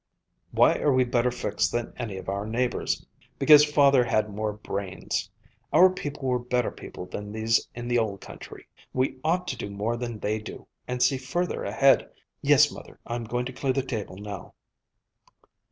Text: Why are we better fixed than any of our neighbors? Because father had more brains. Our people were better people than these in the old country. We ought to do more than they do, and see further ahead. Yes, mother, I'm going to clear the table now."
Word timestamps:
Why 0.49 0.79
are 0.79 0.91
we 0.91 1.03
better 1.03 1.29
fixed 1.29 1.71
than 1.71 1.93
any 1.95 2.17
of 2.17 2.27
our 2.27 2.43
neighbors? 2.47 3.05
Because 3.37 3.63
father 3.63 4.03
had 4.03 4.31
more 4.33 4.51
brains. 4.53 5.29
Our 5.71 5.91
people 5.91 6.27
were 6.27 6.39
better 6.39 6.71
people 6.71 7.05
than 7.05 7.31
these 7.31 7.67
in 7.75 7.87
the 7.87 7.99
old 7.99 8.19
country. 8.19 8.65
We 8.93 9.19
ought 9.23 9.47
to 9.49 9.55
do 9.55 9.69
more 9.69 9.97
than 9.97 10.17
they 10.17 10.39
do, 10.39 10.65
and 10.87 11.03
see 11.03 11.17
further 11.19 11.63
ahead. 11.65 12.09
Yes, 12.41 12.71
mother, 12.71 12.99
I'm 13.05 13.25
going 13.25 13.45
to 13.45 13.53
clear 13.53 13.73
the 13.73 13.83
table 13.83 14.17
now." 14.17 14.55